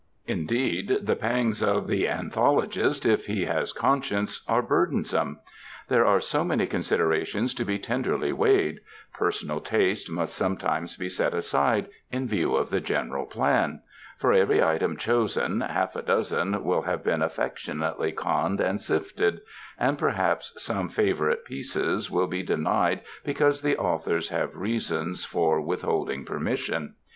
Indeed 0.25 1.01
the 1.03 1.15
pangs 1.15 1.61
of 1.61 1.85
the 1.87 2.07
anthologist, 2.07 3.05
if 3.05 3.27
he 3.27 3.45
has 3.45 3.71
conscience, 3.71 4.43
are 4.47 4.63
burdensome. 4.63 5.37
There 5.89 6.07
are 6.07 6.19
so 6.19 6.43
many 6.43 6.65
considerations 6.65 7.53
to 7.53 7.65
be 7.65 7.77
tenderly 7.77 8.33
weighed; 8.33 8.79
personal 9.13 9.59
taste 9.59 10.09
must 10.09 10.33
sometimes 10.33 10.97
be 10.97 11.07
set 11.07 11.35
aside 11.35 11.87
in 12.11 12.27
view 12.27 12.55
of 12.55 12.71
the 12.71 12.79
general 12.79 13.27
plan; 13.27 13.81
for 14.17 14.33
every 14.33 14.63
item 14.63 14.97
chosen 14.97 15.61
half 15.61 15.95
a 15.95 16.01
dozen 16.01 16.63
will 16.63 16.81
have 16.81 17.03
been 17.03 17.21
affectionately 17.21 18.11
conned 18.11 18.59
and 18.59 18.81
sifted; 18.81 19.41
and 19.77 19.99
perhaps 19.99 20.51
some 20.57 20.89
favorite 20.89 21.45
pieces 21.45 22.09
will 22.09 22.25
be 22.25 22.41
denied 22.41 23.01
because 23.23 23.61
the 23.61 23.77
authors 23.77 24.29
have 24.29 24.55
reasons 24.57 25.23
for 25.23 25.61
withholding 25.61 26.25
permission. 26.25 26.95